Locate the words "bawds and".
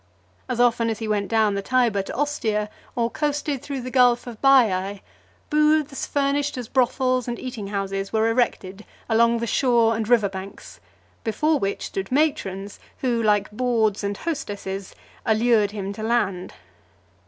13.51-14.17